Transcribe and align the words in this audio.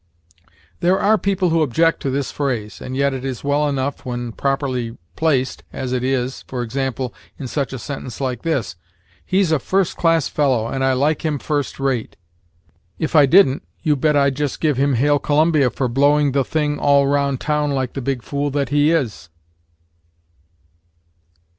There 0.79 0.99
are 0.99 1.19
people 1.19 1.51
who 1.51 1.61
object 1.61 1.99
to 2.01 2.09
this 2.09 2.31
phrase, 2.31 2.81
and 2.81 2.95
yet 2.97 3.13
it 3.13 3.23
is 3.23 3.43
well 3.43 3.69
enough 3.69 4.03
when 4.03 4.31
properly 4.31 4.97
placed, 5.15 5.61
as 5.71 5.93
it 5.93 6.03
is, 6.03 6.41
for 6.47 6.63
example, 6.63 7.13
in 7.37 7.45
such 7.47 7.71
a 7.71 7.77
sentence 7.77 8.19
as 8.19 8.39
this: 8.39 8.75
"He's 9.23 9.51
a 9.51 9.59
'first 9.59 9.97
class' 9.97 10.27
fellow, 10.27 10.65
and 10.67 10.83
I 10.83 10.93
like 10.93 11.23
him 11.23 11.37
first 11.37 11.79
rate; 11.79 12.15
if 12.97 13.15
I 13.15 13.27
didn't, 13.27 13.61
'you 13.83 13.95
bet' 13.95 14.15
I'd 14.17 14.33
just 14.35 14.59
give 14.59 14.77
him 14.77 14.95
'hail 14.95 15.19
Columbia' 15.19 15.69
for 15.69 15.87
'blowing' 15.87 16.31
the 16.31 16.43
thing 16.43 16.79
all 16.79 17.05
round 17.05 17.39
town 17.39 17.69
like 17.69 17.93
the 17.93 18.01
big 18.01 18.23
fool 18.23 18.49
that 18.49 18.69
he 18.69 18.89
is." 18.91 19.29